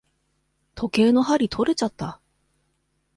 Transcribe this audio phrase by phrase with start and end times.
[0.73, 2.19] 時計の針とれちゃった。